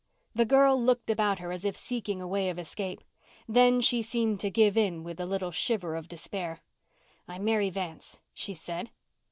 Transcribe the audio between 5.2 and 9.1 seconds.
little shiver of despair. "I'm Mary Vance," she said.